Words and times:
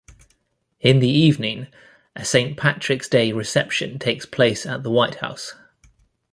In 0.79 0.97
the 0.97 1.07
evening, 1.07 1.67
a 2.15 2.25
Saint 2.25 2.57
Patrick's 2.57 3.07
Day 3.07 3.31
Reception 3.33 3.99
takes 3.99 4.25
place 4.25 4.65
at 4.65 4.81
the 4.81 4.89
White 4.89 5.19
House. 5.21 5.53